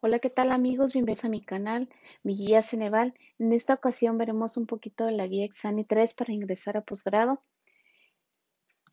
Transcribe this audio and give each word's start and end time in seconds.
Hola, 0.00 0.20
¿qué 0.20 0.30
tal 0.30 0.52
amigos? 0.52 0.92
Bienvenidos 0.92 1.24
a 1.24 1.28
mi 1.28 1.42
canal, 1.42 1.88
mi 2.22 2.36
guía 2.36 2.62
Ceneval. 2.62 3.14
En 3.40 3.52
esta 3.52 3.74
ocasión 3.74 4.16
veremos 4.16 4.56
un 4.56 4.64
poquito 4.66 5.06
de 5.06 5.10
la 5.10 5.26
guía 5.26 5.44
Exani 5.44 5.84
3 5.84 6.14
para 6.14 6.32
ingresar 6.32 6.76
a 6.76 6.82
posgrado, 6.82 7.42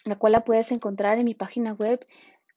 la 0.04 0.16
cual 0.16 0.32
la 0.32 0.44
puedes 0.44 0.72
encontrar 0.72 1.20
en 1.20 1.26
mi 1.26 1.36
página 1.36 1.74
web 1.74 2.04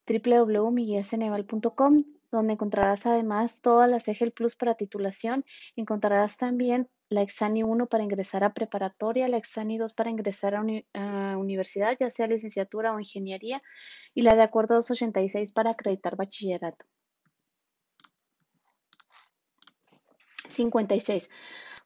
www.miguiaceneval.com, 0.07 2.03
donde 2.31 2.53
encontrarás 2.53 3.05
además 3.05 3.61
todas 3.61 3.87
las 3.87 4.07
EGEL 4.07 4.31
Plus 4.31 4.55
para 4.55 4.73
titulación. 4.73 5.45
Encontrarás 5.75 6.37
también 6.37 6.89
la 7.09 7.21
Exani 7.21 7.61
1 7.61 7.85
para 7.85 8.03
ingresar 8.03 8.43
a 8.43 8.55
preparatoria, 8.55 9.27
la 9.27 9.37
Exani 9.37 9.77
2 9.77 9.93
para 9.93 10.09
ingresar 10.09 10.55
a, 10.55 10.63
a, 10.95 11.37
universidad, 11.37 11.95
ya 11.99 12.09
sea 12.09 12.25
licenciatura 12.25 12.95
o 12.95 12.99
ingeniería, 12.99 13.61
y 14.15 14.23
la 14.23 14.35
de 14.35 14.41
acuerdo 14.41 14.73
286 14.73 15.51
para 15.51 15.69
acreditar 15.69 16.15
bachillerato. 16.15 16.87
56. 20.49 21.29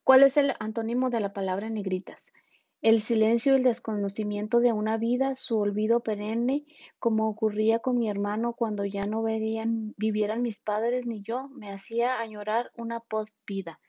¿Cuál 0.04 0.24
es 0.24 0.38
el 0.38 0.54
antónimo 0.60 1.10
de 1.10 1.20
la 1.20 1.34
palabra 1.34 1.70
negritas? 1.70 2.34
El 2.82 3.00
silencio 3.00 3.54
y 3.54 3.56
el 3.56 3.64
desconocimiento 3.64 4.60
de 4.60 4.74
una 4.74 4.98
vida, 4.98 5.36
su 5.36 5.58
olvido 5.58 6.02
perenne, 6.02 6.66
como 7.00 7.30
ocurría 7.30 7.80
con 7.80 7.98
mi 7.98 8.10
hermano 8.10 8.54
cuando 8.54 8.84
ya 8.84 9.06
no 9.06 9.24
verían, 9.24 9.94
vivieran 9.96 10.42
mis 10.42 10.60
padres 10.60 11.06
ni 11.06 11.22
yo, 11.22 11.48
me 11.48 11.72
hacía 11.72 12.20
añorar 12.20 12.72
una 12.76 13.00
post-vida. 13.00 13.80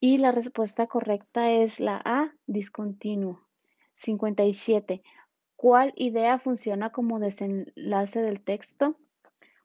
Y 0.00 0.16
la 0.16 0.32
respuesta 0.32 0.86
correcta 0.86 1.50
es 1.50 1.78
la 1.78 2.00
A, 2.02 2.32
discontinuo. 2.46 3.46
57. 3.96 5.02
¿Cuál 5.56 5.92
idea 5.96 6.38
funciona 6.38 6.92
como 6.92 7.18
desenlace 7.18 8.22
del 8.22 8.40
texto? 8.42 8.96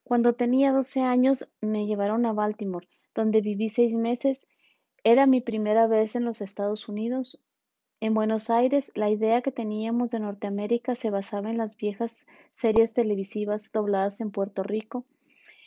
Cuando 0.04 0.34
tenía 0.34 0.74
12 0.74 1.04
años 1.04 1.50
me 1.62 1.86
llevaron 1.86 2.26
a 2.26 2.34
Baltimore 2.34 2.88
donde 3.16 3.42
viví 3.42 3.70
seis 3.70 3.94
meses. 3.94 4.48
Era 5.04 5.26
mi 5.26 5.42
primera 5.42 5.88
vez 5.88 6.16
en 6.16 6.26
los 6.26 6.42
Estados 6.42 6.88
Unidos. 6.88 7.42
En 8.00 8.14
Buenos 8.14 8.50
Aires, 8.50 8.92
la 8.96 9.10
idea 9.10 9.42
que 9.42 9.52
teníamos 9.52 10.10
de 10.10 10.20
Norteamérica 10.20 10.96
se 10.96 11.10
basaba 11.10 11.50
en 11.50 11.58
las 11.58 11.78
viejas 11.78 12.26
series 12.52 12.94
televisivas 12.94 13.72
dobladas 13.72 14.22
en 14.22 14.32
Puerto 14.32 14.64
Rico. 14.64 15.06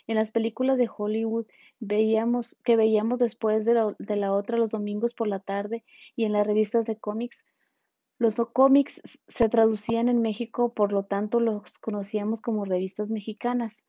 En 0.07 0.17
las 0.17 0.33
películas 0.33 0.79
de 0.79 0.91
Hollywood 0.95 1.47
veíamos, 1.81 2.57
que 2.65 2.77
veíamos 2.77 3.21
después 3.21 3.65
de 3.65 3.75
la, 3.75 3.95
de 3.99 4.17
la 4.17 4.33
otra 4.33 4.59
los 4.59 4.73
domingos 4.73 5.15
por 5.15 5.29
la 5.29 5.41
tarde 5.41 5.85
y 6.17 6.25
en 6.25 6.33
las 6.33 6.47
revistas 6.47 6.87
de 6.87 6.99
cómics. 6.99 7.47
Los 8.19 8.37
cómics 8.37 9.01
se 9.29 9.49
traducían 9.49 10.09
en 10.09 10.21
México, 10.21 10.75
por 10.75 10.93
lo 10.93 11.05
tanto 11.05 11.41
los 11.41 11.79
conocíamos 11.79 12.41
como 12.41 12.65
revistas 12.65 13.11
mexicanas. 13.11 13.85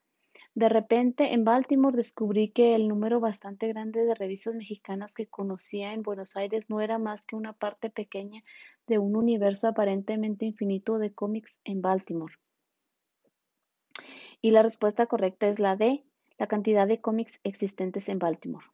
De 0.55 0.69
repente, 0.69 1.33
en 1.33 1.43
Baltimore 1.43 1.97
descubrí 1.97 2.49
que 2.49 2.75
el 2.75 2.87
número 2.87 3.19
bastante 3.19 3.67
grande 3.67 4.05
de 4.05 4.15
revistas 4.15 4.55
mexicanas 4.55 5.13
que 5.13 5.27
conocía 5.27 5.91
en 5.91 6.01
Buenos 6.01 6.37
Aires 6.37 6.69
no 6.69 6.79
era 6.79 6.97
más 6.97 7.25
que 7.25 7.35
una 7.35 7.51
parte 7.51 7.89
pequeña 7.89 8.41
de 8.87 8.97
un 8.97 9.17
universo 9.17 9.67
aparentemente 9.67 10.45
infinito 10.45 10.97
de 10.97 11.13
cómics 11.13 11.59
en 11.65 11.81
Baltimore. 11.81 12.35
Y 14.41 14.51
la 14.51 14.63
respuesta 14.63 15.07
correcta 15.07 15.49
es 15.49 15.59
la 15.59 15.75
D, 15.75 16.05
la 16.37 16.47
cantidad 16.47 16.87
de 16.87 17.01
cómics 17.01 17.41
existentes 17.43 18.07
en 18.07 18.19
Baltimore. 18.19 18.65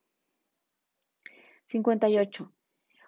58. 1.66 2.52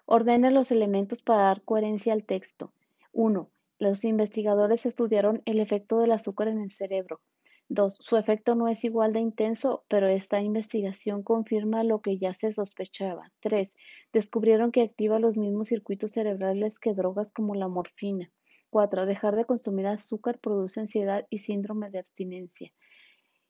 Ordene 0.04 0.50
los 0.50 0.72
elementos 0.72 1.22
para 1.22 1.44
dar 1.44 1.62
coherencia 1.62 2.12
al 2.12 2.24
texto. 2.24 2.72
1. 3.12 3.48
Los 3.78 4.04
investigadores 4.04 4.84
estudiaron 4.84 5.42
el 5.44 5.60
efecto 5.60 6.00
del 6.00 6.10
azúcar 6.10 6.48
en 6.48 6.60
el 6.60 6.72
cerebro. 6.72 7.20
2. 7.68 7.96
Su 8.00 8.16
efecto 8.16 8.54
no 8.54 8.68
es 8.68 8.84
igual 8.84 9.12
de 9.12 9.20
intenso, 9.20 9.84
pero 9.88 10.06
esta 10.06 10.40
investigación 10.40 11.22
confirma 11.22 11.84
lo 11.84 12.00
que 12.00 12.18
ya 12.18 12.34
se 12.34 12.52
sospechaba. 12.52 13.32
3. 13.40 13.76
Descubrieron 14.12 14.70
que 14.72 14.82
activa 14.82 15.18
los 15.18 15.36
mismos 15.36 15.68
circuitos 15.68 16.12
cerebrales 16.12 16.78
que 16.78 16.94
drogas 16.94 17.32
como 17.32 17.54
la 17.54 17.68
morfina. 17.68 18.30
4. 18.70 19.06
Dejar 19.06 19.36
de 19.36 19.44
consumir 19.44 19.86
azúcar 19.86 20.38
produce 20.38 20.80
ansiedad 20.80 21.26
y 21.30 21.38
síndrome 21.38 21.90
de 21.90 22.00
abstinencia. 22.00 22.72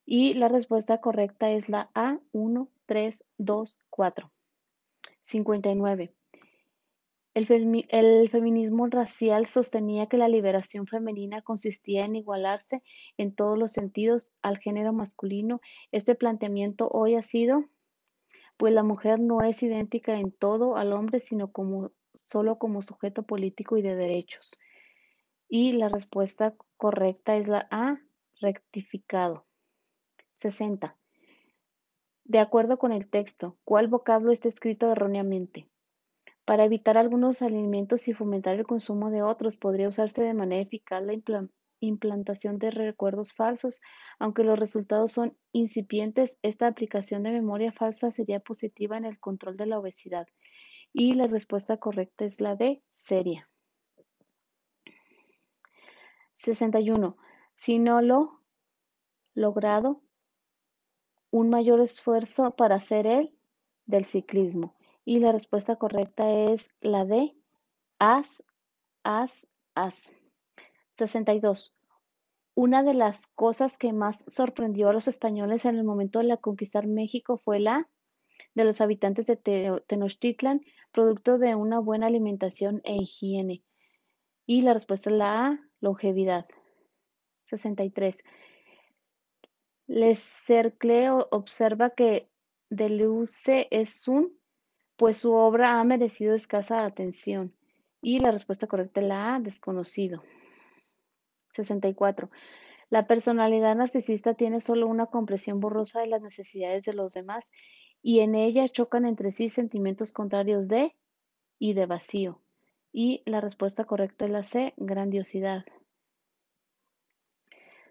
Y 0.06 0.34
la 0.34 0.48
respuesta 0.48 1.00
correcta 1.00 1.50
es 1.50 1.69
la 1.69 1.91
A, 1.94 2.20
1, 2.32 2.69
3, 2.86 3.25
2, 3.38 3.78
4. 3.91 4.31
59. 5.22 6.14
El, 7.34 8.30
feminismo 8.30 8.86
racial 8.86 9.46
sostenía 9.46 10.06
que 10.06 10.16
la 10.16 10.28
liberación 10.28 10.86
femenina 10.86 11.42
consistía 11.42 12.04
en 12.04 12.14
igualarse 12.14 12.80
en 13.16 13.34
todos 13.34 13.58
los 13.58 13.72
sentidos 13.72 14.32
al 14.40 14.58
género 14.58 14.92
masculino. 14.92 15.60
Este 15.90 16.14
planteamiento 16.14 16.88
hoy 16.92 17.16
ha 17.16 17.22
sido, 17.22 17.64
pues 18.56 18.72
la 18.72 18.84
mujer 18.84 19.18
no 19.18 19.42
es 19.42 19.64
idéntica 19.64 20.14
en 20.14 20.30
todo 20.30 20.76
al 20.76 20.92
hombre, 20.92 21.18
sino 21.18 21.50
como 21.50 21.90
solo 22.26 22.56
como 22.58 22.82
sujeto 22.82 23.24
político 23.24 23.76
y 23.76 23.82
de 23.82 23.96
derechos. 23.96 24.56
Y 25.48 25.72
la 25.72 25.88
respuesta 25.88 26.54
correcta 26.76 27.36
es 27.36 27.48
la 27.48 27.66
A, 27.72 27.98
rectificado. 28.40 29.44
60. 30.36 30.96
De 32.22 32.38
acuerdo 32.38 32.78
con 32.78 32.92
el 32.92 33.08
texto, 33.08 33.58
¿cuál 33.64 33.88
vocablo 33.88 34.30
está 34.30 34.48
escrito 34.48 34.92
erróneamente? 34.92 35.68
Para 36.44 36.65
evitar 36.65 36.99
algunos 36.99 37.41
alimentos 37.41 38.06
y 38.06 38.12
fomentar 38.12 38.56
el 38.56 38.66
consumo 38.66 39.10
de 39.10 39.22
otros, 39.22 39.56
podría 39.56 39.88
usarse 39.88 40.22
de 40.22 40.34
manera 40.34 40.62
eficaz 40.62 41.03
la 41.03 41.15
implantación 41.81 42.59
de 42.59 42.71
recuerdos 42.71 43.32
falsos. 43.32 43.81
Aunque 44.19 44.44
los 44.44 44.59
resultados 44.59 45.12
son 45.12 45.37
incipientes, 45.53 46.38
esta 46.43 46.66
aplicación 46.66 47.22
de 47.22 47.32
memoria 47.32 47.72
falsa 47.72 48.10
sería 48.10 48.41
positiva 48.41 48.99
en 48.99 49.06
el 49.06 49.19
control 49.19 49.56
de 49.56 49.66
la 49.66 49.78
obesidad. 49.78 50.27
Y 50.93 51.15
la 51.15 51.27
respuesta 51.27 51.78
correcta 51.78 52.27
es 52.27 52.41
la 52.41 52.56
D, 52.56 52.82
seria. 52.91 53.49
61. 56.34 57.16
Si 57.56 57.78
no 57.78 58.03
lo 58.03 58.41
logrado, 59.34 60.03
un 61.31 61.49
mayor 61.49 61.81
esfuerzo 61.81 62.55
para 62.55 62.76
hacer 62.76 63.06
el 63.06 63.34
del 63.87 64.05
ciclismo. 64.05 64.76
Y 65.04 65.19
la 65.19 65.32
respuesta 65.32 65.76
correcta 65.76 66.31
es 66.31 66.70
la 66.81 67.04
de 67.04 67.37
as, 67.98 68.42
as, 69.03 69.47
as. 69.75 70.12
62. 70.92 71.75
Una 72.54 72.82
de 72.82 72.94
las 72.94 73.26
cosas 73.34 73.76
que 73.76 73.93
más 73.93 74.25
sorprendió 74.28 74.88
a 74.88 74.93
los 74.93 75.09
españoles 75.09 75.64
en 75.64 75.76
el 75.76 75.84
momento 75.84 76.20
de 76.20 76.26
la 76.26 76.37
conquistar 76.37 76.87
México 76.87 77.37
fue 77.37 77.59
la 77.59 77.88
de 78.54 78.64
los 78.64 78.81
habitantes 78.81 79.26
de 79.26 79.37
Tenochtitlan, 79.87 80.64
producto 80.93 81.38
de 81.38 81.56
una 81.56 81.81
buena 81.81 82.06
alimentación 82.06 82.81
e 82.84 82.94
higiene. 82.94 83.64
Y 84.47 84.62
la 84.62 84.75
respuesta 84.75 85.10
es 85.10 85.16
la 85.16 85.47
A, 85.47 85.60
longevidad. 85.81 86.47
63. 87.47 88.22
Les 89.87 90.19
Cercle 90.19 91.10
observa 91.10 91.91
que 91.91 92.31
Deleuze 92.70 93.66
es 93.70 94.06
un 94.06 94.38
pues 94.97 95.16
su 95.16 95.32
obra 95.32 95.81
ha 95.81 95.84
merecido 95.84 96.34
escasa 96.34 96.84
atención. 96.84 97.55
Y 98.00 98.19
la 98.19 98.31
respuesta 98.31 98.66
correcta 98.66 99.00
es 99.00 99.06
la 99.06 99.34
A, 99.34 99.41
desconocido. 99.41 100.22
64. 101.53 102.31
La 102.91 103.06
personalidad 103.06 103.75
narcisista 103.77 104.34
tiene 104.34 104.60
solo 104.60 104.87
una 104.87 105.06
comprensión 105.06 105.60
borrosa 105.60 106.00
de 106.00 106.09
las 106.09 106.22
necesidades 106.22 106.84
de 106.84 106.93
los 106.93 107.15
demás 107.15 107.50
y 108.03 108.21
en 108.21 108.34
ella 108.34 108.69
chocan 108.69 109.06
entre 109.06 109.32
sí 109.32 109.49
sentimientos 109.49 110.12
contrarios 110.12 110.69
de 110.69 110.94
y 111.59 111.72
de 111.72 111.87
vacío. 111.87 112.43
Y 112.93 113.22
la 113.25 113.41
respuesta 113.41 113.84
correcta 113.84 114.26
es 114.26 114.31
la 114.31 114.43
C, 114.44 114.75
grandiosidad. 114.76 115.65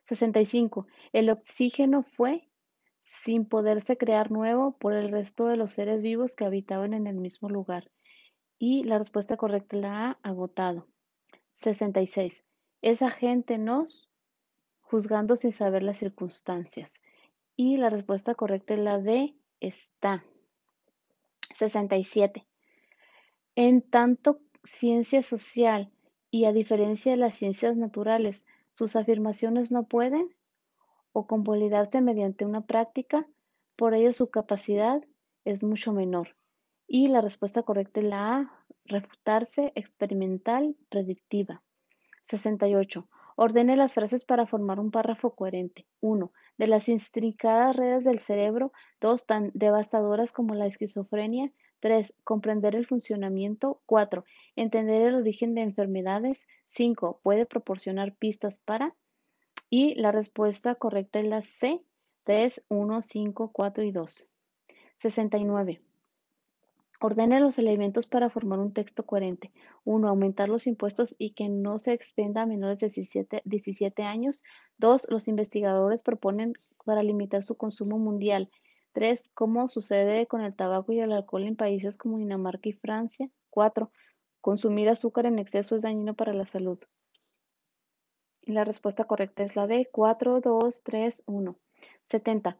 65. 0.05 0.87
El 1.11 1.29
oxígeno 1.29 2.03
fue 2.03 2.47
sin 3.03 3.45
poderse 3.45 3.97
crear 3.97 4.31
nuevo 4.31 4.77
por 4.77 4.93
el 4.93 5.11
resto 5.11 5.47
de 5.47 5.57
los 5.57 5.73
seres 5.73 6.01
vivos 6.01 6.35
que 6.35 6.45
habitaban 6.45 6.93
en 6.93 7.07
el 7.07 7.15
mismo 7.15 7.49
lugar. 7.49 7.91
Y 8.57 8.83
la 8.83 8.97
respuesta 8.97 9.37
correcta 9.37 9.77
la 9.77 10.09
A, 10.09 10.19
agotado. 10.23 10.87
66. 11.51 12.45
Esa 12.81 13.09
gente 13.09 13.57
nos 13.57 14.09
juzgando 14.81 15.35
sin 15.35 15.51
saber 15.51 15.83
las 15.83 15.97
circunstancias. 15.97 17.03
Y 17.55 17.77
la 17.77 17.89
respuesta 17.89 18.35
correcta 18.35 18.73
es 18.73 18.79
la 18.79 18.99
D, 18.99 19.35
está. 19.59 20.23
67. 21.53 22.45
En 23.55 23.81
tanto 23.81 24.39
ciencia 24.63 25.21
social 25.21 25.91
y 26.31 26.45
a 26.45 26.53
diferencia 26.53 27.11
de 27.11 27.17
las 27.17 27.35
ciencias 27.35 27.75
naturales, 27.75 28.45
sus 28.71 28.95
afirmaciones 28.95 29.71
no 29.71 29.83
pueden 29.83 30.33
o 31.13 31.27
convalidarse 31.27 32.01
mediante 32.01 32.45
una 32.45 32.65
práctica, 32.65 33.27
por 33.77 33.93
ello 33.93 34.11
su 34.11 34.29
capacidad 34.29 35.01
es 35.45 35.63
mucho 35.63 35.93
menor. 35.93 36.35
Y 36.87 37.07
la 37.07 37.21
respuesta 37.21 37.63
correcta 37.63 38.01
es 38.01 38.07
la 38.07 38.35
A, 38.35 38.65
refutarse, 38.85 39.71
experimental, 39.75 40.75
predictiva. 40.89 41.63
68. 42.23 43.07
Ordene 43.35 43.75
las 43.75 43.95
frases 43.95 44.25
para 44.25 44.45
formar 44.45 44.79
un 44.79 44.91
párrafo 44.91 45.35
coherente. 45.35 45.87
1. 46.01 46.31
De 46.57 46.67
las 46.67 46.87
intrincadas 46.87 47.75
redes 47.75 48.03
del 48.03 48.19
cerebro. 48.19 48.71
2. 49.01 49.25
Tan 49.25 49.51
devastadoras 49.53 50.31
como 50.31 50.53
la 50.53 50.67
esquizofrenia. 50.67 51.51
3. 51.79 52.15
Comprender 52.23 52.75
el 52.75 52.85
funcionamiento. 52.85 53.81
4. 53.87 54.23
Entender 54.55 55.01
el 55.01 55.15
origen 55.15 55.55
de 55.55 55.61
enfermedades. 55.61 56.47
5. 56.67 57.21
Puede 57.23 57.45
proporcionar 57.45 58.15
pistas 58.15 58.59
para. 58.59 58.95
Y 59.75 59.95
la 59.95 60.11
respuesta 60.11 60.75
correcta 60.75 61.19
es 61.19 61.25
la 61.25 61.41
C. 61.41 61.81
3, 62.25 62.63
1, 62.69 63.01
5, 63.01 63.51
4 63.51 63.83
y 63.83 63.91
2. 63.91 64.31
69. 64.99 65.81
Ordene 67.01 67.39
los 67.39 67.57
elementos 67.57 68.05
para 68.05 68.29
formar 68.29 68.59
un 68.59 68.71
texto 68.71 69.03
coherente. 69.03 69.51
1. 69.85 70.07
Aumentar 70.07 70.47
los 70.47 70.67
impuestos 70.67 71.15
y 71.17 71.31
que 71.31 71.49
no 71.49 71.79
se 71.79 71.93
expenda 71.93 72.43
a 72.43 72.45
menores 72.45 72.77
de 72.77 72.85
17, 72.85 73.41
17 73.45 74.03
años. 74.03 74.43
2. 74.77 75.07
Los 75.09 75.27
investigadores 75.27 76.03
proponen 76.03 76.53
para 76.85 77.01
limitar 77.01 77.41
su 77.41 77.57
consumo 77.57 77.97
mundial. 77.97 78.51
3. 78.91 79.31
Cómo 79.33 79.67
sucede 79.69 80.27
con 80.27 80.41
el 80.41 80.53
tabaco 80.53 80.91
y 80.93 80.99
el 80.99 81.11
alcohol 81.11 81.47
en 81.47 81.55
países 81.55 81.97
como 81.97 82.19
Dinamarca 82.19 82.69
y 82.69 82.73
Francia. 82.73 83.27
4. 83.49 83.89
Consumir 84.39 84.87
azúcar 84.89 85.25
en 85.25 85.39
exceso 85.39 85.75
es 85.75 85.81
dañino 85.81 86.13
para 86.13 86.35
la 86.35 86.45
salud. 86.45 86.77
Y 88.45 88.51
la 88.51 88.65
respuesta 88.65 89.05
correcta 89.05 89.43
es 89.43 89.55
la 89.55 89.67
D. 89.67 89.89
4, 89.91 90.41
2, 90.41 90.83
3, 90.83 91.23
1. 91.27 91.55
70. 92.03 92.57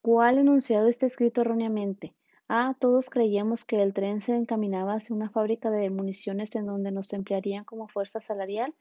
¿Cuál 0.00 0.38
enunciado 0.38 0.88
está 0.88 1.04
escrito 1.06 1.42
erróneamente? 1.42 2.14
A. 2.48 2.74
Todos 2.80 3.10
creíamos 3.10 3.66
que 3.66 3.82
el 3.82 3.92
tren 3.92 4.22
se 4.22 4.34
encaminaba 4.34 4.94
hacia 4.94 5.14
una 5.14 5.28
fábrica 5.28 5.70
de 5.70 5.90
municiones 5.90 6.56
en 6.56 6.64
donde 6.64 6.92
nos 6.92 7.12
emplearían 7.12 7.64
como 7.64 7.88
fuerza 7.88 8.20
salarial. 8.20 8.74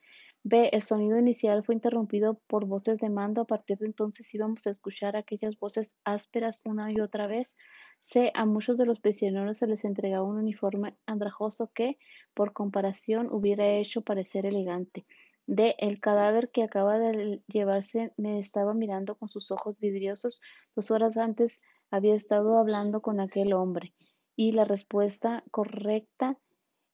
B. 0.44 0.70
El 0.72 0.82
sonido 0.82 1.20
inicial 1.20 1.66
fue 1.66 1.76
interrumpido 1.76 2.40
por 2.48 2.64
voces 2.64 3.00
de 3.00 3.10
mando. 3.10 3.42
A 3.42 3.46
partir 3.46 3.78
de 3.80 3.88
entonces 3.88 4.34
íbamos 4.34 4.66
a 4.68 4.70
escuchar 4.70 5.18
aquellas 5.18 5.60
voces 5.60 5.98
ásperas 6.06 6.62
una 6.66 6.94
y 6.94 7.02
otra 7.02 7.28
vez. 7.28 7.58
C. 8.00 8.32
A 8.36 8.46
muchos 8.46 8.78
de 8.78 8.86
los 8.86 9.02
prisioneros 9.02 9.58
se 9.58 9.68
les 9.68 9.84
entregaba 9.84 10.24
un 10.24 10.38
uniforme 10.38 10.96
andrajoso 11.06 11.70
que, 11.74 11.98
por 12.34 12.54
comparación, 12.54 13.28
hubiera 13.30 13.68
hecho 13.68 14.02
parecer 14.02 14.46
elegante. 14.46 15.06
D. 15.48 15.76
El 15.80 16.02
cadáver 16.02 16.52
que 16.52 16.64
acaba 16.64 17.00
de 17.00 17.42
llevarse 17.48 18.12
me 18.18 18.38
estaba 18.38 18.74
mirando 18.74 19.16
con 19.16 19.30
sus 19.30 19.50
ojos 19.50 19.80
vidriosos. 19.80 20.42
Dos 20.76 20.92
horas 20.92 21.16
antes 21.16 21.62
había 21.90 22.16
estado 22.16 22.58
hablando 22.58 23.02
con 23.02 23.22
aquel 23.22 23.54
hombre. 23.54 23.94
Y 24.36 24.52
la 24.52 24.66
respuesta 24.66 25.46
correcta 25.50 26.38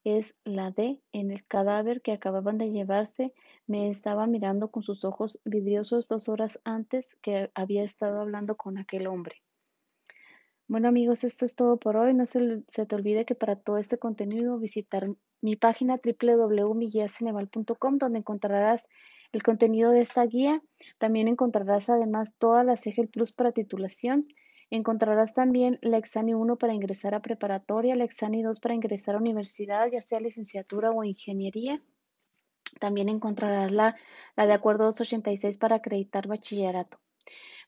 es 0.04 0.40
la 0.44 0.70
D. 0.70 1.02
En 1.14 1.32
el 1.32 1.46
cadáver 1.48 2.04
que 2.04 2.12
acababan 2.12 2.60
de 2.60 2.70
llevarse 2.70 3.34
me 3.66 3.90
estaba 3.90 4.28
mirando 4.28 4.70
con 4.70 4.84
sus 4.84 5.04
ojos 5.04 5.42
vidriosos 5.46 6.08
dos 6.08 6.30
horas 6.30 6.62
antes 6.64 7.18
que 7.22 7.50
había 7.56 7.84
estado 7.84 8.22
hablando 8.22 8.56
con 8.56 8.78
aquel 8.78 9.08
hombre. 9.08 9.42
Bueno 10.68 10.90
amigos, 10.90 11.24
esto 11.24 11.46
es 11.46 11.56
todo 11.56 11.78
por 11.78 11.98
hoy. 11.98 12.14
No 12.14 12.28
se, 12.28 12.64
se 12.68 12.86
te 12.86 12.96
olvide 12.96 13.26
que 13.26 13.36
para 13.36 13.56
todo 13.56 13.78
este 13.78 13.98
contenido 13.98 14.60
visitar 14.60 15.08
mi 15.44 15.56
página 15.56 16.00
www.miguiaceneval.com 16.04 17.98
donde 18.00 18.20
encontrarás 18.20 18.90
el 19.32 19.44
contenido 19.44 19.92
de 19.92 20.02
esta 20.02 20.26
guía. 20.26 20.62
También 20.98 21.28
encontrarás 21.28 21.90
además 21.90 22.38
todas 22.38 22.66
las 22.66 22.88
EGEL 22.88 23.10
Plus 23.10 23.32
para 23.32 23.52
titulación 23.52 24.28
Encontrarás 24.76 25.36
también 25.36 25.78
la 25.84 26.00
Exani 26.00 26.34
1 26.34 26.56
para 26.56 26.74
ingresar 26.74 27.14
a 27.14 27.22
preparatoria, 27.22 27.96
la 27.96 28.06
Exani 28.06 28.42
2 28.42 28.60
para 28.60 28.74
ingresar 28.74 29.14
a 29.14 29.20
universidad, 29.20 29.88
ya 29.92 30.02
sea 30.02 30.20
licenciatura 30.20 30.90
o 30.90 31.04
ingeniería. 31.04 31.80
También 32.80 33.08
encontrarás 33.08 33.72
la, 33.72 33.96
la 34.36 34.48
de 34.48 34.54
acuerdo 34.54 34.86
286 34.86 35.60
para 35.60 35.76
acreditar 35.76 36.26
bachillerato. 36.26 37.00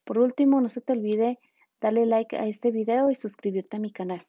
Por 0.03 0.17
último, 0.17 0.59
no 0.61 0.67
se 0.67 0.81
te 0.81 0.93
olvide 0.93 1.37
darle 1.79 2.07
like 2.07 2.37
a 2.37 2.47
este 2.47 2.71
video 2.71 3.11
y 3.11 3.15
suscribirte 3.15 3.77
a 3.77 3.81
mi 3.81 3.91
canal. 3.91 4.25